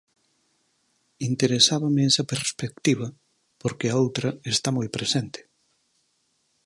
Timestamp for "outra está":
4.03-4.69